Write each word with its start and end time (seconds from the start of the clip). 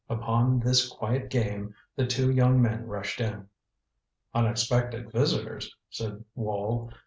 Upon 0.09 0.59
this 0.59 0.87
quiet 0.89 1.29
game 1.29 1.75
the 1.95 2.07
two 2.07 2.31
young 2.31 2.59
men 2.59 2.87
rushed 2.87 3.21
in. 3.21 3.47
"Unexpected 4.33 5.11
visitors," 5.11 5.75
said 5.91 6.23
Wall. 6.33 6.91